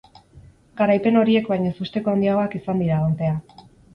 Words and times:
Garaipen 0.79 1.19
horiek 1.19 1.51
baino 1.51 1.69
ezusteko 1.73 2.13
handiagoak 2.13 2.57
izan 2.61 2.81
dira, 2.85 2.97
ordea. 3.11 3.37